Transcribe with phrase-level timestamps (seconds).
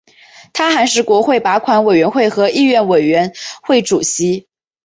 [0.51, 4.47] 他还是国会拨款委员会和议院委员会主席。